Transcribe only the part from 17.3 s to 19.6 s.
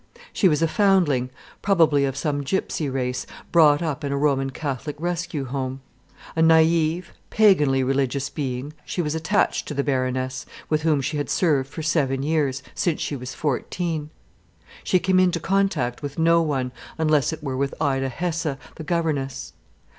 it were with Ida Hesse, the governess.